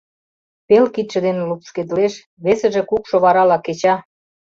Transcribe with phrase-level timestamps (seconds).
[0.67, 2.13] Пел кидше дене лупшкедылеш,
[2.43, 3.95] весыже кукшо варала кеча.